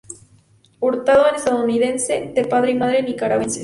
[0.79, 3.59] Hurtado es Estadounidense de padre y madre Nicaragüenses.